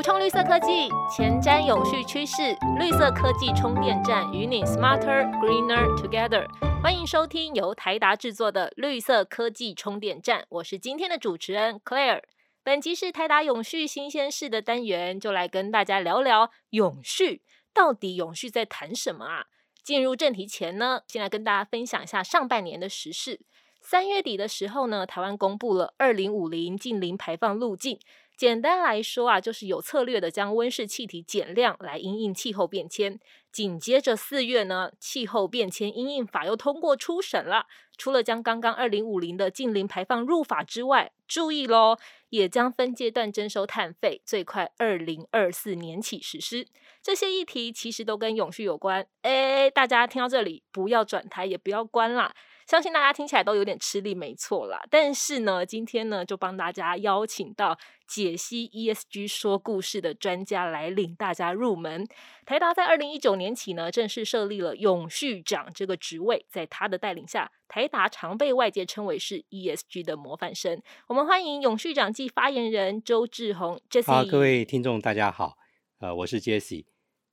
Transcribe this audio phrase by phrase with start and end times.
[0.00, 6.46] 补充绿色科技，前瞻永续趋势，绿色科技充电站与你 smarter greener together。
[6.82, 12.22] 欢迎收听由台达制作的绿色科技充电站，我是今天的主持人 Claire。
[12.62, 17.42] 本集是台达永续新鲜事的单元，就来跟大家聊聊永续
[17.74, 19.44] 到底永续在谈什么啊？
[19.82, 23.42] 进入正题前呢，先来跟大家分享一下上半年的时事。
[23.82, 27.98] 三月底的时候呢，台湾公布了二零五零近零排放路径。
[28.40, 33.20] 简单来说啊，就是有策略的将温室气体减量来因应气候变迁。
[33.52, 37.66] 紧接着四月呢，气候变迁因应法又通过初审了。
[37.98, 41.98] 除了将刚刚二零五零的近零排放入法之外，注意喽，
[42.30, 46.66] 也将分阶段征收碳费，最快二零二四年起实施。
[47.02, 49.06] 这些议题其实都跟永续有关。
[49.20, 52.34] 哎，大家听到这里，不要转台，也不要关啦。
[52.70, 54.80] 相信大家听起来都有点吃力，没错啦。
[54.88, 62.06] 但是呢，今天呢，就帮大家邀请到解析 ESG 说故事的专家来领大家入门。
[62.46, 70.80] 台达在二零一九年起呢，正式设立了永续长这个职位，在他的带领下，台达常被外界称为是 ESG 的模范生。
[71.08, 73.80] 我们欢迎永续长暨发言人周志宏。
[74.06, 75.56] 好，各位听众大家好，
[75.98, 76.84] 呃，我是 Jesse。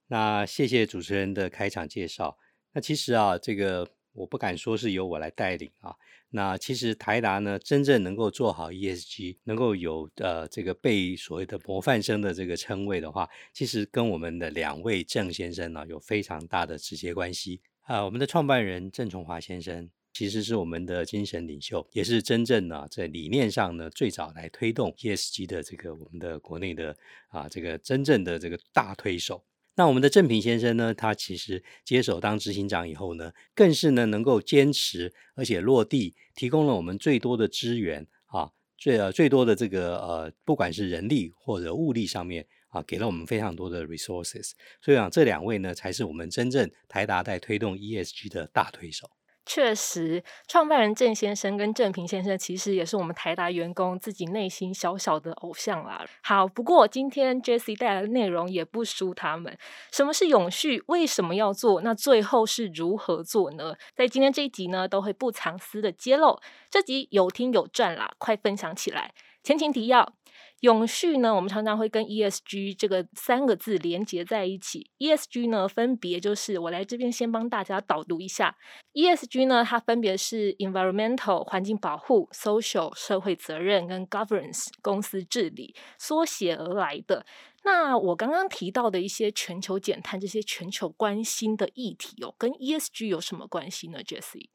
[0.08, 2.40] 那谢谢主持人的开场介绍。
[2.74, 3.88] 那其实啊，这个。
[4.18, 5.96] 我不敢说是由我来带领啊，
[6.32, 18.04] 那其实台达呢，真正能够做好 ESG，能够有呃这个被所谓的模范生的这个称谓的话，其实跟我们的两位郑先生呢有非常大的直接关系啊。
[18.04, 26.98] 我们的创办人郑崇华先生其实是我们的精神领袖，也是真正呢在理念上呢最早来推动 ESG 的这个我们的国内的
[27.30, 29.44] 啊这个真正的这个大推手。
[29.78, 30.92] 那我们的郑平先生呢？
[30.92, 44.54] 他其实接手当执行长以后呢，更是呢能够坚持而且落地，提供了我们最多的资源啊，最呃最多的这个呃，不管是人力或者物力上面啊，给了我们非常多的 resources。
[44.82, 49.17] 所以啊这两位呢，才是我们真正台达在推动 ESG 的大推手。
[49.48, 56.06] 确实，创办人郑先生跟郑平先生其实也是我们台达员工自己内心小小的偶像啦。
[56.22, 59.58] 好，不过今天 Jessie 带来的内容也不输他们。
[59.92, 60.84] 什么是永续？
[60.88, 61.82] 为什么要做？
[61.82, 63.74] 那最后是如何做呢？
[63.96, 66.40] 在今天这一集呢，都会不藏私的揭露。
[66.70, 69.14] 这集有听有赚啦，快分享起来！
[69.44, 70.14] 前情提要。
[70.62, 74.90] 永续呢，我们常常会跟 ESG 这个三个字连接在一起。
[74.98, 78.58] ESG 呢，分别就是我来这边先帮大家导读一下。
[78.94, 87.24] ESG 呢，它分别是 environmental 环境保护、social 社会责任跟 governance 公司治理缩写而来的。
[87.64, 94.50] 那我刚刚提到的一些全球减碳这些全球关心的议题哦，跟 ESG 有什么关系呢，Jessie？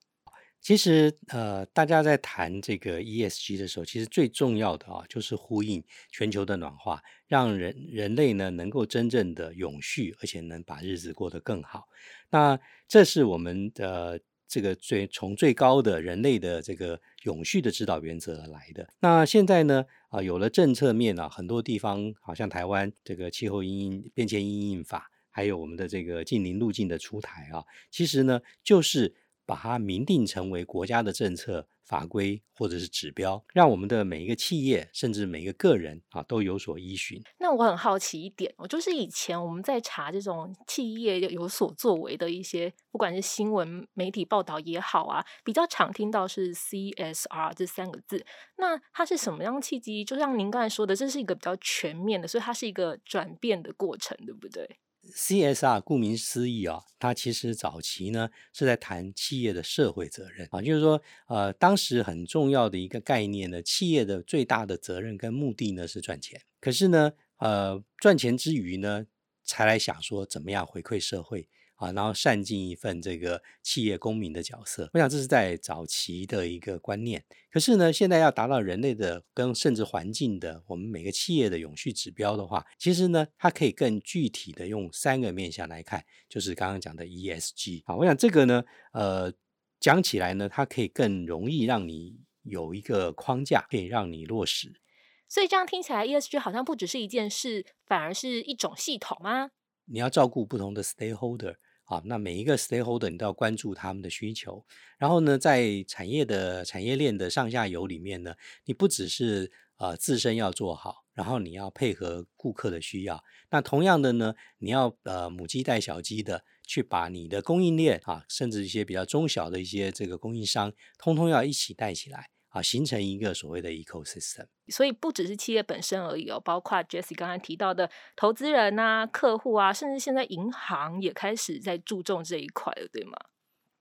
[0.63, 11.89] 其实，呃，大家在谈这个 ESG 的时候，其实最重要的啊，就是呼应全球的暖化，让人人类呢能够真正的永续，而且能把日子过得更好。
[12.31, 12.57] 那
[12.87, 18.89] 这是我们的这个最从最高的人类的这个永续的指导原则而来的。
[19.01, 29.13] 那现在呢，啊，有了政策面啊，很多地方，好像台湾这个气候因应变迁因应法，还有我们的这个近邻路径的出台啊，其实呢，就是。
[29.45, 37.21] 把它明定成为国家的政策法规或者是指标，让我们的每一个企业甚至每一个个人啊都有所依循。
[37.39, 48.25] 那我很好奇一点，我就是以前我们在查这种企业有所作为的一些，不管是新闻媒体报道也好啊，比较常听到是 CSR 这三个字。
[48.57, 50.05] 那它是什么样契机？
[50.05, 54.79] 就像您刚才说的，这是一个比较全面的，所以它是一个转变的过程，对不对
[55.15, 69.07] ？CSR 顾名思义啊，它其实早期呢是在谈企业的社会责任啊，就是说，呃，当时很重要的一个概念呢，企业的最大的责任跟目的呢是赚钱，可是呢，呃，赚钱之余呢，
[69.45, 71.49] 才来想说怎么样回馈社会。
[71.83, 77.25] 啊，然后善尽一份这个企业公民的角色，我想这是在早期的一个观念。
[77.51, 87.83] 可是呢，现在要达到人类的跟甚至环境的，我们每个企业的永续指标的话，其实呢，它可以更具体的用三个面向来看，就是刚刚讲的 ESG。
[87.87, 88.63] 啊，我想这个呢，
[88.93, 89.33] 呃，
[89.81, 94.81] 讲起来呢，它可以更容易让你有一个框架，可以让你落实。
[95.29, 99.51] 所以这样听起来，ESG 好像不只是一件事，反而是一种系统吗？
[99.87, 101.57] 你要照顾不同的 stakeholder。
[101.93, 104.65] 啊，那每一个 stakeholder 你都要关注他们的需求，
[104.97, 108.35] 然后呢，在产业的产业链的上下游里面呢，
[108.65, 124.47] 你不只是呃自身要做好，然后你要配合顾客的需要，那同样的呢，你要呃母鸡带小鸡的去把你的供应链啊，甚至一些比较中小的一些这个供应商，通通要一起带起来啊，形成一个所谓的 ecosystem。
[124.69, 133.17] 所以不只是企业本身而已哦，包括 Jesse 刚才提到的投资人啊、客户啊，甚至现在银行也开始在注重这一块了，对吗？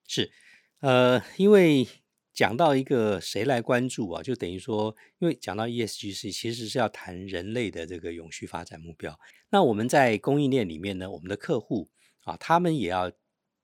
[0.08, 0.32] 是，
[0.80, 1.86] 呃，因为
[2.34, 9.20] 讲到一个谁来关注啊，就等于说，因为讲到 ESG 是其实是要谈人类的这个永续发展目标。
[9.50, 11.90] 那我们在供应链里面呢，我们的客户
[12.24, 13.12] 啊，他们也要。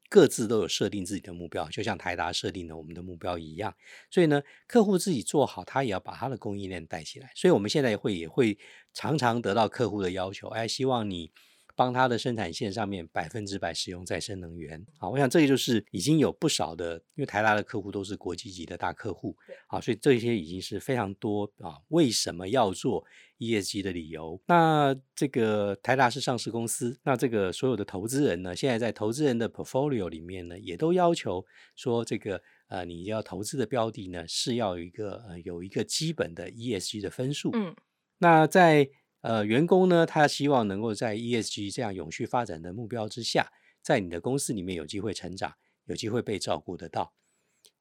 [0.10, 3.74] 各自都有设定自己的目标，就像台达设定的我们的目标一样。
[4.10, 7.32] 所以呢，客户自己做好，他也要把他的供应链带起来。
[7.36, 8.58] 所以我们现在会也会
[8.94, 11.32] 常常得到客户的要求，哎，希望你。
[11.78, 19.38] 帮他的生产线上面百分之百使用再生能源，好，我想这个就是已经有不少的，因为台达的客户都是国际级的大客户，
[19.68, 21.78] 好，所以这些已经是非常多啊。
[21.90, 23.06] 为什么要做
[23.38, 24.42] ESG 的理由？
[24.48, 31.46] 那这个台达是上市公司，那这个所有的投资人呢，现在在投资人的 portfolio 里面呢，也都要求
[31.76, 37.52] 说，这个呃，你要投资的标的呢，是要有一个呃有一个基本的 ESG 的分数。
[37.54, 37.76] 嗯，
[38.18, 38.90] 那在
[39.28, 43.52] 呃，员工呢，他希望能够在 ESG 这样永续发展的目标之下，
[43.82, 47.14] 在你的公司里面有机会成长，有机会被照顾得到。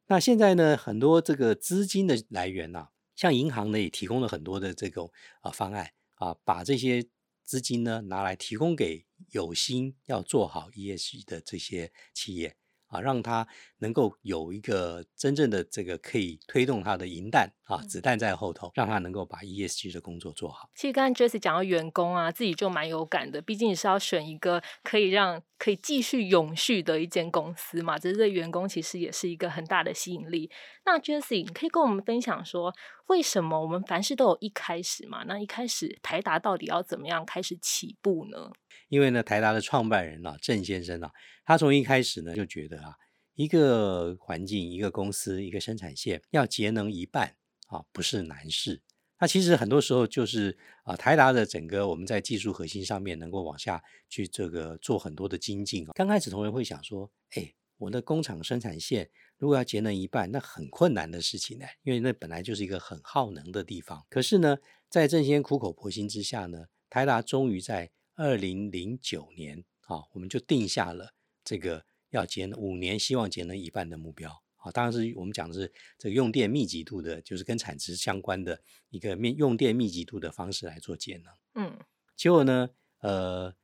[0.08, 7.06] 那现在呢，很多这个资金的来源呐，像银行呢也提供了很多的这种啊方案啊，把这些
[7.44, 12.56] 资金呢拿来提供给有心要做好 ESG 的这些企业。
[12.96, 13.46] 啊，让他
[13.78, 20.68] 能够有一个真正的这个可以推动他的银弹啊，子弹在后头，让他能够把 ESG 的工作做好。
[20.74, 30.50] 其实刚才 Jesse 讲到员工啊，自己就蛮有感的，毕竟你是要选一个可以让可以继续永续的一间公司嘛，这对员工其实也是一个很大的吸引力。
[30.84, 32.72] 那 Jesse，你可以跟我们分享说，
[33.06, 35.24] 为什么我们凡事都有一开始嘛？
[35.24, 38.50] 那一开始台达到底要怎么样开始起步呢？
[38.88, 41.10] 因为呢，台达的创办人啊，郑先生啊，
[41.44, 42.94] 他从一开始呢就觉得啊，
[43.34, 47.36] 一个环境、一个公司、一个生产线要节能一半
[47.68, 48.82] 啊，不是难事。
[49.18, 55.86] 那其实很多时候就是啊，台达的整个我们在技术核心上面能够往下去这个做很多的精进。
[55.94, 64.06] 刚开始同仁会想说，哎，我的工厂生产线如果要节能一半，那很困难的事情呢，因为那本来就是一个很耗能的地方。
[64.08, 71.12] 可是呢，在郑先苦口婆心之下呢，台达终于在二零零九年啊，我们就定下了
[71.44, 74.70] 这个要节能五年，希望节能一半的目标啊。
[74.72, 81.34] 当然是我们讲的是这个用电密集度的，就是跟产值相关的一个面用电密集度的方式来做节能。
[81.56, 81.78] 嗯，
[82.16, 83.54] 结果呢，呃，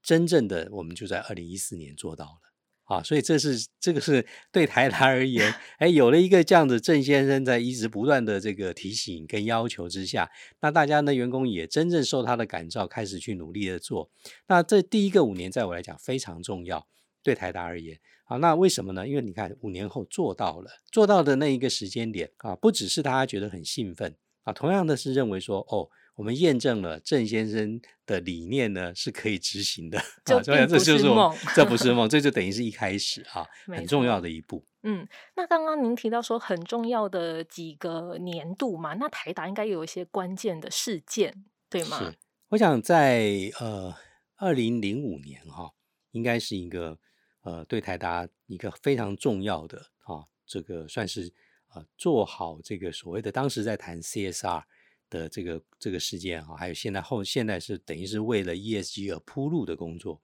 [0.00, 2.47] 真正的我们就在二零一四年做到了。
[2.88, 10.30] 啊，所以这是这个是对台达而言， 哎，有了一个这样子郑先生在一直不断的这个提醒跟要求之下，
[10.62, 14.10] 那大家呢员工也真正受他的感召，开始去努力的做。
[14.46, 16.88] 那这第一个五年，在我来讲非常重要，
[17.22, 19.06] 对台达而言，好，那为什么呢？
[19.06, 25.90] 因为你看五年后做到了，做到的那一个时间点啊，不只是大家觉得很兴奋啊，同样的是认为说哦。
[26.18, 34.66] 我们验证了郑先生的理念呢是可以执行的， 这这就是梦，这不是梦，这就等于是一开始啊，很重要的一步。
[34.82, 35.06] 嗯，
[35.36, 42.00] 那刚刚您提到说很重要的几个年度嘛，那台达应该有一些关键的事件，对吗？
[42.00, 42.18] 是，
[42.48, 43.94] 我想在呃
[44.38, 45.70] 二零零五年哈，
[46.10, 46.98] 应该是一个
[47.42, 51.32] 呃对台达一个非常重要的啊，这个算是
[51.72, 54.64] 呃做好这个所谓的当时在谈 CSR。
[55.10, 60.22] 的这个这个事件哈，还有现在后现在是等于是为了 ESG 而铺路的工作。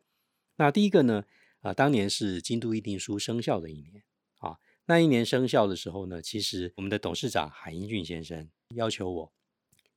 [0.57, 1.25] 那第一个呢，
[1.61, 4.05] 啊，当年是京都议定书生效的一年
[4.39, 9.33] 啊，那一年生效的时候呢，其实我们的董事长海英俊先生要求我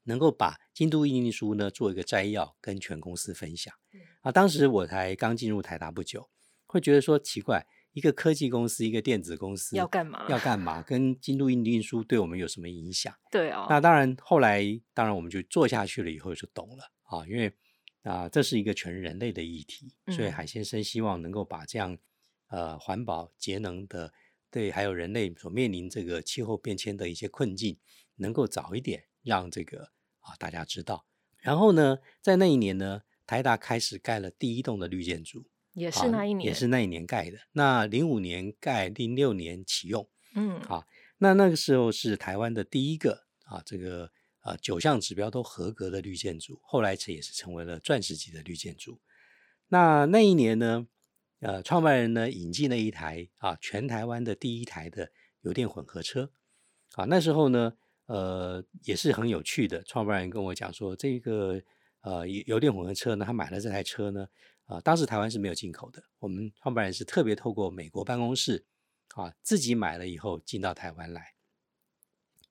[0.04, 3.74] 能够把京都议定书呢做一个摘要跟全公司分享。
[4.22, 6.30] 啊，当时我才刚进入台达不久，
[6.66, 7.68] 会觉得说奇怪。
[7.98, 10.24] 一个科技公司，一个电子公司要干嘛？
[10.30, 10.84] 要干嘛？
[10.84, 13.12] 跟京都印运输对我们有什么影响？
[13.32, 13.66] 对啊。
[13.68, 14.64] 那当然，后来
[14.94, 17.26] 当然我们就做下去了，以后就懂了啊。
[17.26, 17.52] 因为
[18.04, 21.98] 啊，这是一个全人类的议题，所以海先生希望能够把这样
[22.50, 24.14] 呃环保节能的
[24.52, 27.80] 对，还有人类所面临这个气候变迁的一些困境，
[28.18, 29.86] 能够早一点让这个
[30.20, 31.08] 啊大家知道。
[31.40, 35.50] 然后呢，在那一年呢，台达开始盖了第一栋的绿建筑。
[35.78, 37.38] 也是那一年，也是那一年盖的。
[37.52, 40.10] 那零五年盖，零六年启用。
[40.34, 40.88] 嗯，好，
[41.20, 49.00] 那那个时候是台湾的第一个啊，这个啊九项指标都合格的绿建筑，后来这也是成为了钻石级的绿建筑。
[49.68, 50.88] 那那一年呢，
[51.42, 56.32] 呃，创办人呢引进了一台啊全台湾的第一台的油电混合车。
[56.96, 57.74] 啊，那时候呢，
[58.08, 59.84] 呃，也是很有趣的。
[59.84, 61.62] 创办人跟我讲说，这个
[62.02, 64.28] 呃油电混合车呢，他买了这台车呢。
[64.68, 68.66] 啊，当时台湾是没有进口的，我们创办人是特别透过美国办公室，
[69.16, 71.34] 啊，自己买了以后进到台湾来。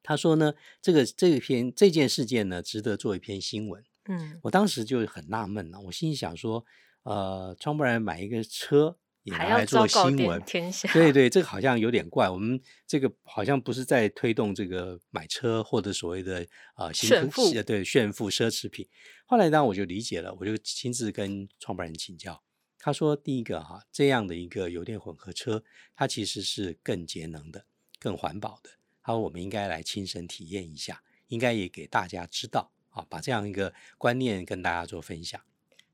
[0.03, 3.85] 他说呢，这个这一篇这件事件呢，值得做一篇新闻。
[4.09, 6.65] 嗯，我当时就很纳闷了，我心里想说，
[7.03, 8.97] 呃，创办人买一个车
[9.27, 12.31] 也还要拿来做新闻天，下，对对，这个好像有点怪。
[12.31, 18.89] 我们这个好像不是在推动这个买车或者所谓的呃新炫科富对炫富奢侈品。
[19.27, 22.41] 后来呢我就理解了，我就亲自跟创办人请教。
[22.79, 25.65] 他说，第一个哈，这样的一个油电混合车，
[25.97, 27.67] 它其实是更节能的、
[27.99, 28.71] 更环保的。
[29.03, 35.41] 他说，我们应该来亲身体验一下，应该也给大家知道啊，把这样一个观念跟大家做分享。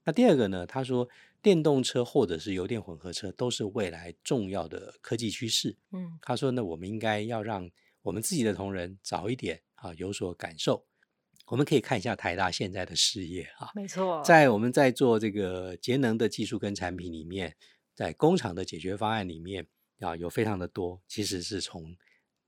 [0.04, 1.08] 那第二个呢，他说
[1.42, 5.76] 电动车或者是油电混合车都是未来重要的科技趋势。
[5.90, 7.68] 嗯他说呢，我们应该要让
[8.02, 10.86] 我们自己的同仁早一点啊有所感受。
[11.46, 17.54] 我们可以看一下台大现在的事业啊，没错，在我们在做这个节能的技术跟产品里面，
[17.94, 19.66] 在工厂的解决方案里面
[19.98, 21.94] 啊，有非常的多，其实是从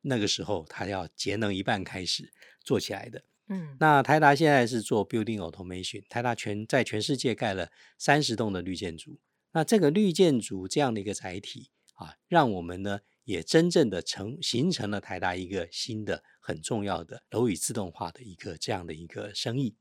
[0.00, 2.32] 那个时候他要节能一半开始
[2.64, 3.22] 做起来的。
[3.48, 9.20] 嗯那台达现在是做 building automation，台达全在全世界盖了三十栋的绿建筑。
[9.52, 19.76] 那这个绿建筑这样的一个载体啊，让我们呢也真正的成形成了台达一个新的很重要的楼宇自动化的一个这样的一个生意。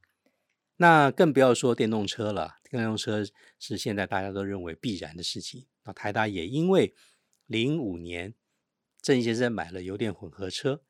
[0.78, 3.24] 那更不要说电动车了，电动车
[3.60, 5.68] 是现在大家都认为必然的事情。
[5.86, 6.94] 那台达也因为
[7.46, 8.36] 零五年
[9.02, 10.84] 郑先生买了油电混合车，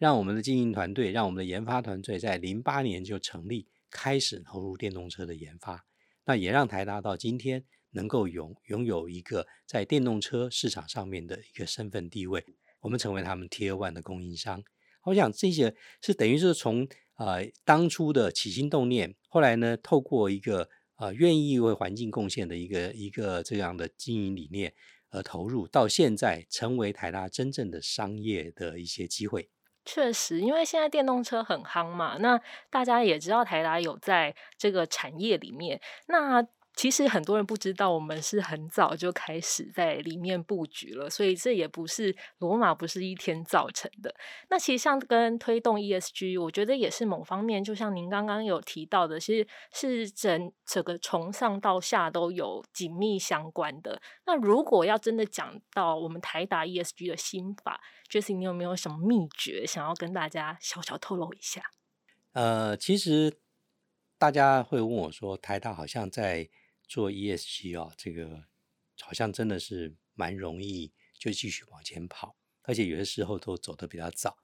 [0.00, 5.84] 让我们的经营团队，让我们的研发团队在零八年就成立，开始投入电动车的研发。
[6.24, 12.42] 那也让台达到今天能够拥拥有一个在电动车市场上面的一个身份地位，
[12.80, 14.64] 我们成为他们 Tier One 的供应商。
[15.04, 24.72] 我想这些是等于是从呃当初的起心动念，后来呢透过一个呃愿意为环境贡献的一个一个这样的经营理念
[25.10, 29.50] 而投入，到现在成为台达真正的商业的一些机会。
[29.84, 35.80] 确实，因为现在电动车很夯嘛，那大家也知道台达有在这个产业里面。
[36.06, 36.44] 那
[36.76, 44.14] 其实很多人不知道，我们是很早就开始在里面布局了，所以这也不是罗马不是一天造成的。
[44.48, 54.00] 那其实像跟推动 ESG，我觉得也是某方面，就像您刚刚有提到的，其实是整整个从上到下都有紧密相关的。
[54.24, 61.62] 那如果要真的讲到我们台达 ESG 的心法，Jesse，你有没有什么秘诀想要跟大家小小透露一下？
[62.32, 63.36] 呃，其实
[64.16, 66.48] 大家会问我说，台大好像在
[66.90, 68.46] 做 ESG 哦，这个
[69.00, 74.36] 好像真的是蛮容易就继续往前跑，而且有些时候都走得比较早。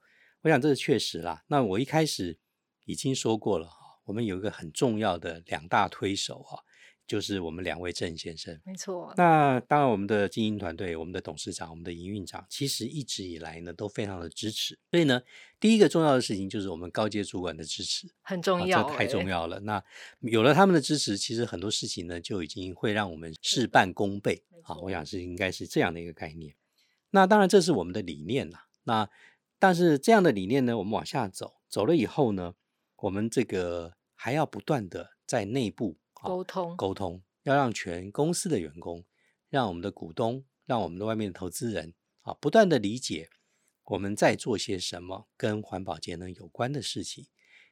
[0.43, 1.43] 我想这是确实啦。
[1.47, 2.39] 那我一开始
[2.85, 3.69] 已经说过了，
[4.05, 6.63] 我们有一个很重要的两大推手啊，
[7.07, 8.59] 就是我们两位郑先生。
[8.65, 14.77] 没错，那当然，我们的经营团队、我们的董事长、我们的营运长，其实一直以来呢都非常的支持。
[14.91, 15.21] 所以呢，
[15.59, 19.29] 第一个重要的事情就是我们高阶主管的支持，很重要、啊，这太重欸。
[19.29, 19.59] 要了。
[19.61, 19.83] 那
[20.19, 24.75] 有了他们的支持，其实很多事情呢就已经会让我们事半功倍啊。
[24.81, 26.53] 我想是应该是这样的一个概念。
[27.11, 28.67] 那当然，这是我们的理念啦。
[28.83, 29.09] 那
[29.59, 32.53] 但是这样的理念呢，我们往下走，走了以后呢，
[32.97, 39.05] 我们这个还要不断的在内部啊沟通沟通，要让全公司的员工，
[39.49, 43.29] 让我们的股东，让我们的外面的投资人啊，不断的理解
[43.85, 47.27] 我们在做些什么跟环保节能有关的事情，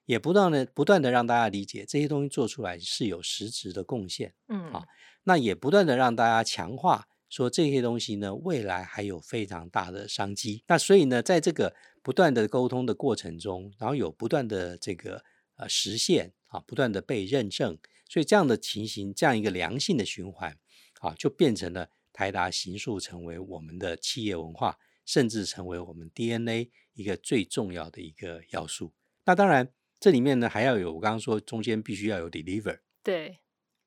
[0.06, 4.34] 也不断的不断的让大家理解这些东西做出来是有实质的贡献。
[4.48, 4.86] 嗯，好
[5.24, 10.64] 那也不断的让大家强化说这些东西呢，未来还有非常大的商机。
[10.68, 15.24] 那所以呢，在这个不断的沟通的过程中，然后有不断的这个
[15.58, 20.58] 呃实现啊，不断的被认证，所以这样的情形，这样一个良性的循环
[21.00, 28.94] 啊，就变成了台达行塑成为我们的企业文化，甚至成为我们 DNA 一个最重要的一个要素。
[29.26, 32.80] 那当然，这里面呢还要有我刚刚说中间必须要有 deliver。
[33.04, 33.40] 对，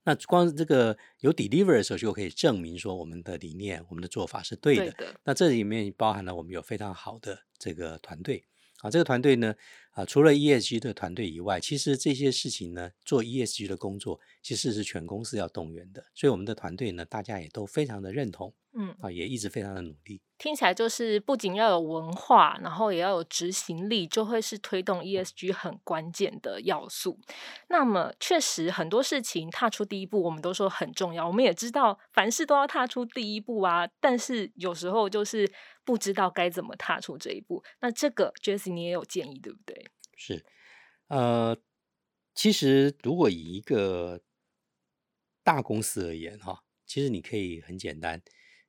[0.04, 4.90] 那光这个有 deliver 的时候，就可以证明说我们的理念、我们的做法是对的。
[4.92, 8.44] 对的，那这里面包含了我们有非常好的这个团队
[8.80, 9.54] 啊，这个团队呢，
[9.98, 18.54] 啊，除了 ESG 的团队以外，其实这些事情呢，做 ESG 的工作，其实是全公司要动员的，所以我们的团队呢，大家也都非常的认同。
[18.80, 20.20] 嗯，啊，也一直非常的努力。
[20.38, 27.18] 听起来就是不仅要有文化，然后也要有执行力，就会是推动 ESG 很关键的要素。
[27.68, 31.26] 那么，确实很多事情踏出第一步，我们都说很重要。
[31.26, 35.50] 我们也知道凡事都要踏出第一步啊，但是有时候就是
[35.84, 37.64] 不知道该怎么踏出这一步。
[37.80, 39.90] 那这个 Jessie 你也有建议，对不对？
[40.16, 40.46] 是，
[41.08, 41.56] 呃，
[42.32, 44.20] 其实如果以一个
[45.42, 48.22] 大公司而言，哈，其实你可以很简单，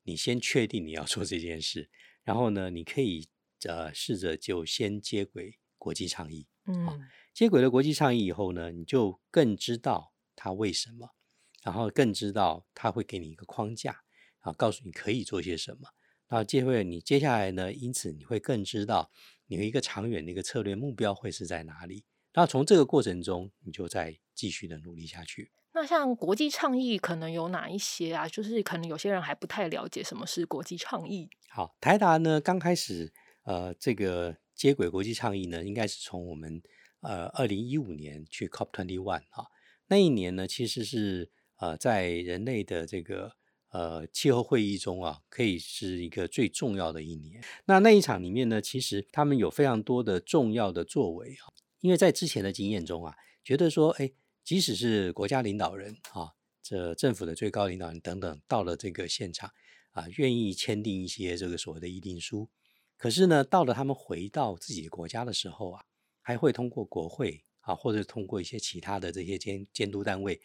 [0.03, 1.89] 你先确定你要做这件事，
[2.23, 3.27] 然后呢，你可以
[3.67, 6.47] 呃试着就先接轨国际倡议。
[6.65, 11.15] 嗯接轨了国际倡议以后呢，你就更知道它为什么，
[11.63, 14.03] 然后更知道它会给你一个框架
[14.39, 15.89] 啊，告诉你可以做些什么。
[16.27, 19.09] 那接会你接下来呢，因此你会更知道
[19.47, 22.03] 你有一个长远的一个策略目标会是在哪里。
[22.33, 25.51] 那从这个过程中，你就再继续的努力下去。
[25.73, 28.27] 那像国际倡议可能有哪一些啊？
[28.27, 31.29] 就是可能有些人还不太了解什么是国际倡议。
[31.49, 36.61] 好，台达呢刚开始呃这个接轨国际倡议呢，应该是从我们
[37.01, 39.45] 呃二零一五年去 COP twenty one 啊，
[39.87, 43.33] 那一年呢其实是呃在人类的这个
[43.71, 47.41] 呃气候会议中啊，可以是一个最重要的一年。
[47.65, 54.11] 那那一场里面呢，其实他们有非常多的重要的作为啊，因为在之前的经验中啊，觉得说，哎，
[54.49, 59.51] 即使是国家领导人啊，这政府的最高领导人等等，到了这个现场
[59.91, 62.49] 啊，愿意签订一些这个所谓的议定书，
[62.97, 65.83] 可是呢，到了他们回到自己的国家的时候啊，
[66.23, 70.41] 还会通过国会啊，或者通过一些其他的这些监监督单位，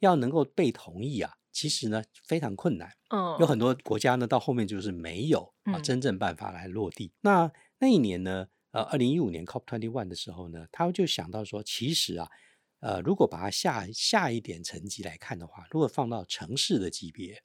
[0.00, 2.94] 要能够被同意啊，其实呢非常困难。
[3.08, 7.10] 嗯，有很多国家呢，到后面就是没有啊嗯真正办法来落地。
[7.22, 12.28] 那那一年呢，呃，二零一五年 COP twenty one 的时候呢，他们就想到说，其实啊，
[12.86, 17.42] 呃，如果把它下下一点层级来看的话，如果放到城市的级别，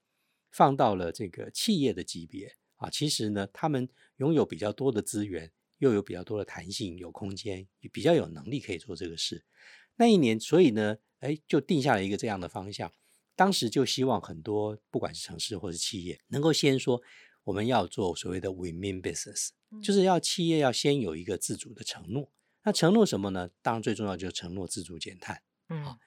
[0.51, 9.43] 放到了这个企业的级别啊，其实呢，他们拥有比较多的资源，又有比较多的弹性，有空间，也比较有能力可以做这个事。
[9.95, 12.93] 那一年，所以呢，哎，就定下了一个这样的方向。
[13.36, 17.01] 当时就希望很多不管是城市或是企业，能够先说
[17.45, 19.50] 我们要做所谓的 win-win business，
[19.81, 22.31] 就是要企业要先有一个自主的承诺。
[22.63, 23.50] 那承诺什么呢？
[23.62, 25.41] 当然最重要就是承诺自主减碳。
[25.70, 25.98] 嗯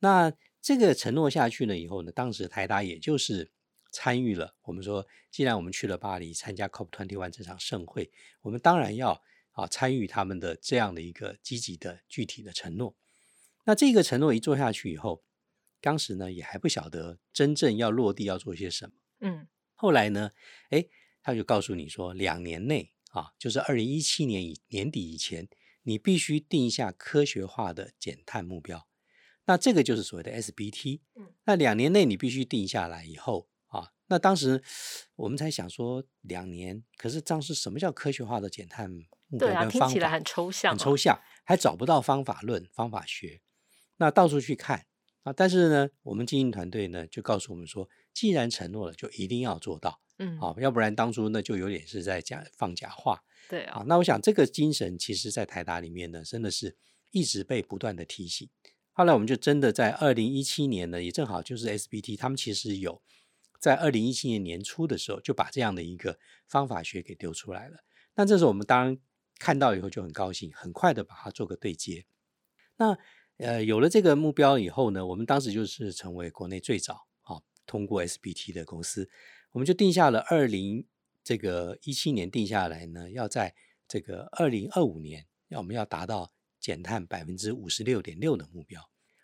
[0.00, 3.50] 那这个承诺下去了以后呢，当时台达也就是
[3.90, 4.54] 参与了。
[4.62, 8.10] 我们说，既然我们去了巴黎参加 COP twenty one 这场盛会，
[8.42, 12.94] 我们当然要啊参与他们的这样的一个积极的具体的承诺。
[13.64, 15.24] 那这个承诺一做下去以后，
[15.80, 18.92] 当时呢也还不晓得真正要落地要做些什么。
[19.20, 20.30] 嗯后来呢，
[20.70, 20.86] 哎，
[21.22, 25.48] 他就告诉你说，两年内啊，就是二零一七年以年底以前，
[25.84, 28.86] 你必须定下科学化的减碳目标。
[29.46, 31.00] 那这个就是所谓的 SBT。
[31.14, 34.62] 嗯，那两年内你必须定下来以后啊，那当时
[35.16, 39.86] 我们才想说两年，可是当时什么叫科学化的减碳目标对啊，跟方法？
[39.86, 43.42] 听起来很抽象、哦，很抽象，还找不到方法论、方法学。
[43.98, 44.86] 那到处去看
[45.22, 56.76] 啊，但是呢，我们经营团队呢就告诉我们说，既然承诺了，就一定要做到嗯，啊，要不然当初那就有点是在讲放假话对啊。，那我想这个精神，其实在台达里面呢，真的是
[57.10, 58.48] 一直被不断的提醒。
[58.92, 63.02] 后来我们就真的在二零一七年呢，也正好就是 SBT 他们其实有
[63.58, 67.78] 在二零一七年年初的时候就把这样的一个方法学给丢出来了。
[68.14, 68.98] 那这时候我们当然
[69.38, 72.06] 看到以后就很高兴，很快的把它做个对接。
[72.76, 72.96] 那
[73.38, 79.10] 呃有了这个目标以后呢，我们当时就是成为国内最早啊通过 SBT 的公司，
[79.50, 80.86] 我们就定下了二零
[81.24, 83.54] 这个一七年定下来呢，要在
[83.88, 88.80] 这个二零二五年，要我们要达到减碳百分之五十六点六的目标。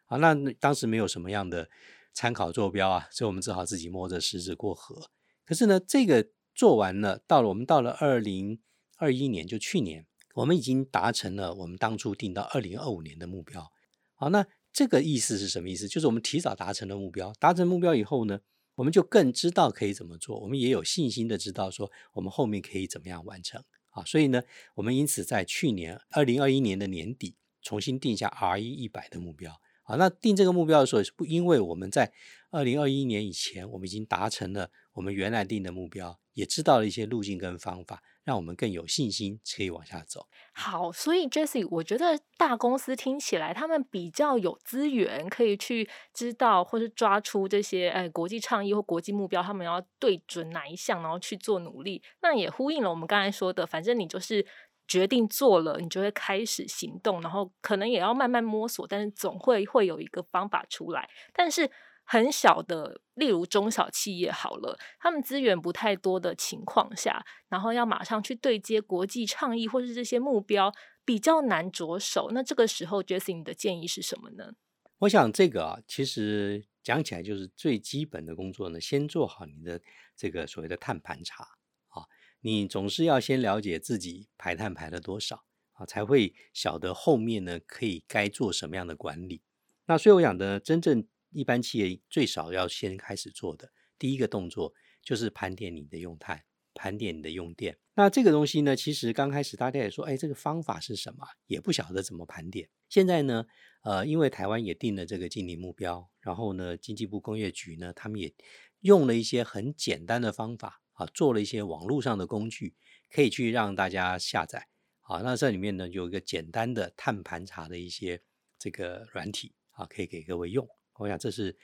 [0.07, 1.69] 好，那当时没有什么样的
[2.13, 5.11] 参考坐标啊，所以我们只好自己摸着石子过河。
[5.45, 8.61] 可是呢，这个做完了，到了我们到了二零
[8.97, 13.71] 二一年，就去年，我们已经达成了我们当初定到二零二五年的目标。
[14.15, 15.87] 好，那这个意思是什么意思？
[15.87, 18.41] 就是我们提早达成了目标，达成目标以后呢，
[18.81, 24.03] 我们就更知道可以怎么做，我们也有信心的知道说我们后面可以怎么样完成啊。
[24.07, 24.43] 所以呢，
[24.75, 29.61] 我们因此在去年二零二一年的年底重新定下 RE 一百的目标。
[29.83, 32.11] 啊，那定这个目标的时候，是不因为我们在
[32.51, 40.27] 二零二一年以前，我们已经达成了我们原来定的目标，也知道了一些路径跟方法，让我们更有信心可以往下走。
[40.53, 52.03] 好，所以，Jesse，我觉得大公司听起来他们比较有资源，可以去知道或是抓出这些哎国际倡议或国际目标，他们要对准哪一项，然后去做努力。
[52.21, 54.45] 那也呼应了我们刚才说的，反正你就是
[54.89, 61.09] 决定做了，你就会开始行动，然后可能也要慢慢摸索，但是总会会有一个方法出来。
[61.33, 61.71] 但是
[62.13, 70.73] 很小的，例如中小企业好了，他们资源不太多的情况下，然后要马上去对接国际倡议或是这些目标，
[71.05, 72.33] 比较难着手。
[72.33, 74.55] 那这个时候，Jesse，你的建议是什么呢？
[74.99, 79.81] 我想这个啊，其实讲起来就是最基本的工作呢，先做好你的
[80.17, 81.45] 这个所谓的碳盘查
[81.91, 82.03] 啊，
[82.41, 85.45] 你总是要先了解自己排碳排了多少
[85.75, 89.43] 啊，才会晓得后面呢可以该做什么样的管理。
[89.87, 97.79] 那所以我想呢，真正一般企业最少要先开始做的第一个动作，就是盘点你的用碳，盘点你的用电。
[97.95, 101.27] 那这个东西呢，其实刚开始大家也说，哎，这个方法是什么？
[101.47, 102.69] 也不晓得怎么盘点。
[102.89, 103.45] 现在呢，
[103.83, 108.35] 呃，因为台湾也定了这个净零目标，然后呢，经济部工业局呢，他们也
[108.81, 112.75] 用了一些很简单的方法啊，做了一些网络上的工具，
[113.11, 114.69] 可以去让大家下载。
[115.03, 118.23] 啊，那这里面呢，有一个简单的碳盘查的一些
[118.59, 120.67] 这个软体啊，可以给各位用。
[121.01, 121.57] 我想这是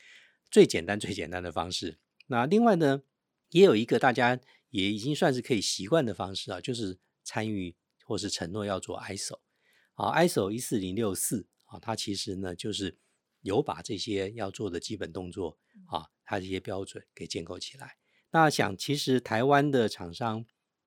[0.50, 1.98] 最简单、最简单的方式。
[2.26, 3.02] 那另外呢，
[3.50, 4.38] 也有一个大家
[4.70, 9.40] 也已经算是可以习惯的方式啊，就是参与或是承诺要做 ISO
[9.94, 12.98] 啊，ISO 一四零六四啊，它其实呢就是
[13.42, 17.96] 有把这些要做的基本动作啊，它这些标准给建构起来。
[18.30, 20.44] 那想其实台湾的厂商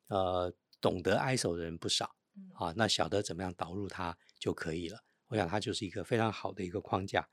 [0.08, 2.16] 呃懂得 ISO 的人不少
[2.56, 5.04] 啊，那晓得怎么样导入它就可以了。
[5.28, 7.30] 我想它就是一个非常好的一个框架。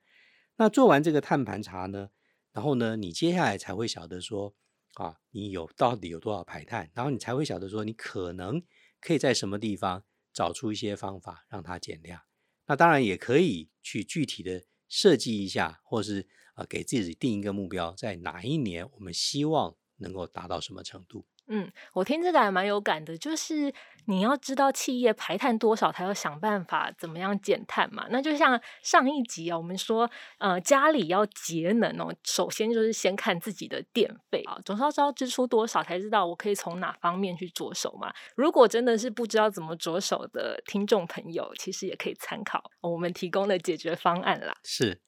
[0.57, 2.11] 那做完这个碳盘查呢？
[2.53, 4.55] 然后呢，你接下来才会晓得说，
[4.95, 8.62] 啊，你有到底有多少排碳，然后你才会晓得说，你可能
[9.01, 12.23] 可以在什么地方找出一些方法让它减量。
[12.66, 21.27] 那当然也可以去具体的设计一下，或是呃给自己定一个目标，在哪一年我们希望能够达到什么程度。
[21.48, 23.72] 嗯，我听这个还蛮有感的，就是
[24.06, 28.06] 你要知道企业排碳多少，才要想办法怎么样减碳嘛。
[28.11, 38.12] 那就像上一集啊，我们说，呃，家里要节能哦，首先就是先看自己的电费啊，总是要知道支出多少，才知道我可以从哪方面去着手嘛。
[38.35, 44.56] 如果真的是不知道怎么着手的听众朋友，其实也可以参考我们提供的解决方案啦。
[44.64, 45.00] 是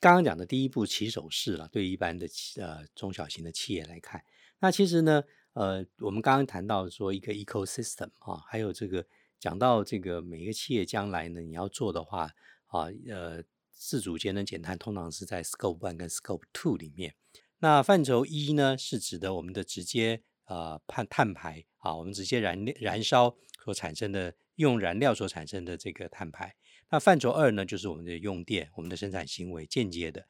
[0.00, 2.26] 刚刚讲的第一步起手式了，对一般的
[2.60, 4.24] 呃中小型的企业来看，
[4.58, 5.22] 那其实呢。
[5.54, 9.06] 呃，我们刚刚谈到说一个 ecosystem 啊，还有这个
[9.38, 12.30] 讲到这个每一个企业将来呢，你要做的话
[12.66, 17.14] 啊，呃，自主节能减碳通常是在 scope one 跟 scope two 里面。
[17.58, 26.56] 那范畴一呢，是指的我们的直接呃碳碳排啊，我们直接燃燃烧所产生的用燃料所产生的这个碳排。
[26.90, 30.26] 那范畴二呢，就是我们的用电，我们的生产行为间接的。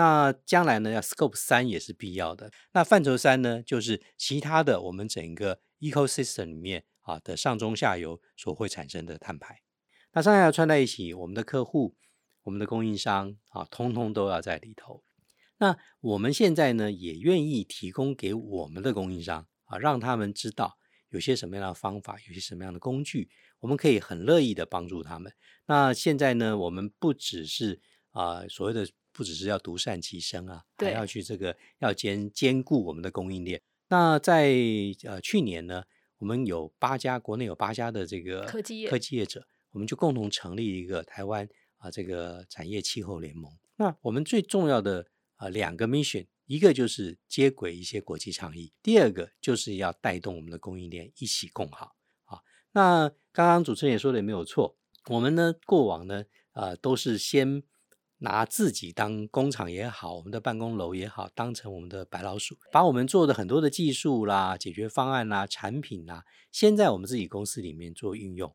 [0.00, 2.50] 那将来呢，要 Scope 三也是必要的。
[2.72, 9.60] 那范畴三呢，就是其他的我们整个 ecosystem 里面啊的上中下游所会产生的碳排。
[10.14, 11.98] 那上下游串在一起，我们的客户、
[12.44, 15.04] 我们的供应商啊，通通都要在里头。
[15.58, 20.78] 那我们现在呢，也愿意提供给我们的供应商啊，让他们知道
[21.10, 25.30] 有些什么样的方法，有些什么样的工具，我们可以很乐意的帮助他们。
[25.66, 27.82] 那现在呢，我们不只是
[28.12, 28.88] 啊所谓的。
[29.12, 33.60] 不只是要独善其身啊，还要去这个要兼兼顾我们的供应链。
[33.88, 34.54] 那在
[35.04, 35.82] 呃去年呢，
[36.18, 43.50] 我们有八家国内有八家的这个科技科技业者，我们就共同成立一个台湾啊这个产业气候联盟。
[43.76, 52.38] 那我们最重要的啊两个 mission，一个就是接轨一些国际倡议，第二个就是要带动我们的供应链一起共好啊。
[52.72, 54.76] 那刚刚主持人也说的也没有错，
[55.08, 57.62] 我们呢过往呢啊都是先。
[58.20, 68.54] 拿自己当工厂也好，我们的办公楼也好，当成我们的白老鼠，把我们做的很多的技术啦、解决方案啦、产品啦，先在我们自己公司里面做运用。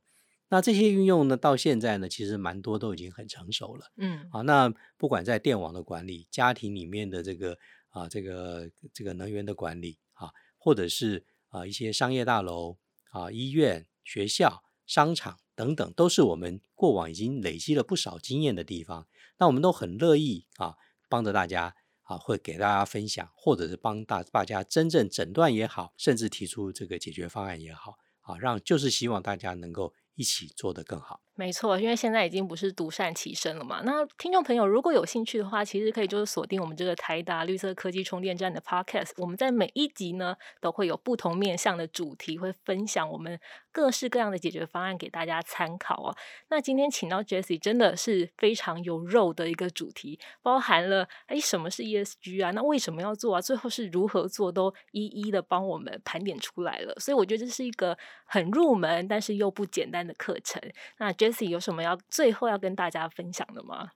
[0.50, 3.92] 那这些运用呢，到现在呢，其实蛮多都已经很成熟了。
[3.98, 7.58] 嗯，好，那不管在电网的管理、家庭里面的这个
[7.90, 12.78] 啊，这个这个能源的管理啊，或者是啊一些商业大楼
[13.10, 19.08] 啊、医院、学校、商场等等，都是我们过往已经累积了不少经验的地方。
[19.38, 20.76] 那我们都很乐意啊，
[21.10, 31.22] 帮着大家啊，会给大家分享，或者是帮大大家真正诊断也好，甚至提出这个解决方案也好，啊，让就是希望大家能够一起做得更好。
[31.38, 33.82] 没错，因为现在已经不是独善其身了嘛。
[33.84, 39.12] 那听众朋友如果有兴趣的话，其实可以就是锁定我们这个台达绿色科技充电站的 Podcast。
[39.18, 43.38] 我们在每一集呢都会有不同面向的主题，会分享我们
[43.74, 46.16] 各式各样的解决方案给大家参考哦。
[46.48, 52.52] 那今天请到 Jessie 真的是非常有肉的一个主题，包含了哎什么是 ESG 啊？
[52.52, 53.42] 那为什么要做啊？
[53.42, 56.96] 最后是如何做，都一一的帮我们盘点出来了。
[56.98, 60.62] 所以我觉得这是一个很入门，但是又不简单的课程。
[60.98, 63.94] 那 Jesse 有什么要最后要跟大家分享的吗？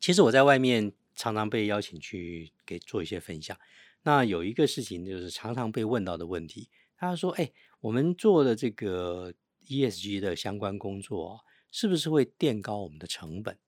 [0.00, 3.56] 其实我在外面常常被邀请去给做一些分享。
[4.04, 9.34] 那有一个事情就是常常被问到的问题，他说：“哎，我们做的这个
[9.66, 13.58] ESG 的相关工作，是不是会垫高我们的成本？”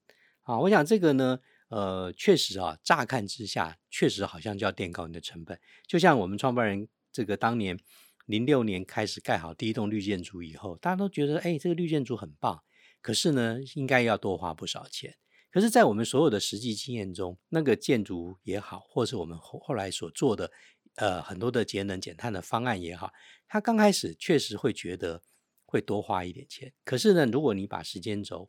[0.42, 1.38] 啊，我想这个呢，
[1.68, 5.60] 呃，确实啊，乍看之下确实好像就要垫高你的成本。
[5.86, 7.78] 就像我们创办人这个当年。
[8.26, 12.64] 零六年开始盖好第一栋绿建筑以后，大家都觉得，哎，这个绿建筑很棒。
[13.04, 15.14] 可是呢，应该要多花不少钱。
[15.50, 20.50] 可是，在我们所有的实际经验中，那个建筑也好，或是我们后后来所做的
[20.94, 23.12] 呃很多的节能减碳的方案也好，
[23.46, 25.22] 他刚开始确实会觉得
[25.66, 26.72] 会多花一点钱。
[26.82, 28.48] 可是呢，如果你把时间轴，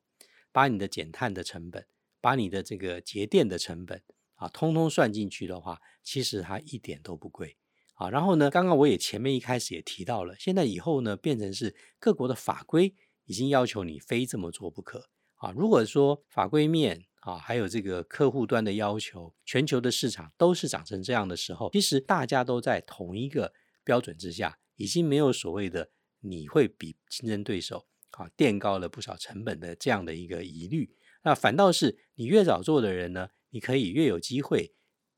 [0.53, 1.85] 把你的减碳的成本，
[2.21, 4.01] 把你的这个节电的成本
[4.35, 7.57] 啊，通通算进去的话，其实它一点都不贵
[7.95, 8.09] 啊。
[8.09, 15.51] 然后呢，刚刚我也前面一开始也提到了，现在以后呢，变成是各国的法规已经要求你非这么做不可啊。
[15.51, 23.51] 如果说法规面，啊，还有这个客户端的要求，全球的市场都是长成这样的时候，其实大家都在同一个
[23.83, 30.95] 标准之下，已经没有所谓的你会比竞争对手啊垫高了不少成本的这样的一个疑虑。
[31.23, 34.75] 那反倒是你越早做的人呢，你可以越有机会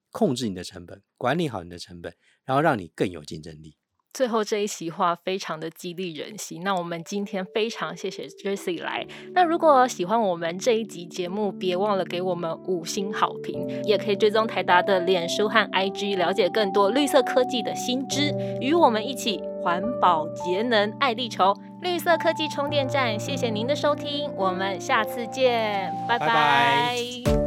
[0.10, 2.15] 控制你的成本，管理好你的成本，
[2.46, 3.76] 然后让你更有竞争力。
[4.13, 6.63] 最后这一席话非常的激励人心。
[6.63, 9.06] 那我们今天非常谢谢 Jessie 来。
[9.34, 21.54] 那如果喜欢我们这一集节目，别忘了给我们五星好评，也可以追踪台达的脸书和 IG，了解更多绿色科技的新知，与我们一起环保节能爱地球。
[21.82, 27.47] 绿色科技充电站，谢谢您的收听，我们下次见，拜拜。